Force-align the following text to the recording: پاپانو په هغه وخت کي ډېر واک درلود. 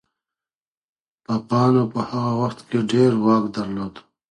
پاپانو 1.25 1.83
په 1.93 1.99
هغه 2.09 2.33
وخت 2.41 2.59
کي 2.69 2.79
ډېر 2.91 3.11
واک 3.25 3.43
درلود. 3.55 3.95